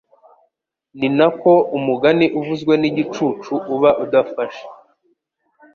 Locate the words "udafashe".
4.03-4.65